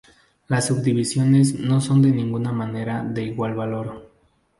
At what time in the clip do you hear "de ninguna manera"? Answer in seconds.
2.01-3.03